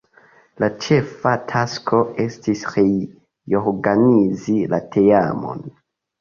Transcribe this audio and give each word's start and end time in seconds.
La 0.61 0.67
ĉefa 0.85 1.33
tasko 1.51 1.99
estis 2.23 2.63
reorganizi 2.77 4.57
la 4.73 4.81
teamon. 4.97 5.63